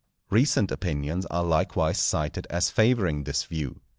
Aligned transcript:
Recent 0.31 0.71
opinions 0.71 1.27
are 1.27 1.43
likewise 1.43 1.99
cited 1.99 2.47
as 2.49 2.71
favouring 2.71 3.25
this 3.25 3.43
view. 3.43 3.81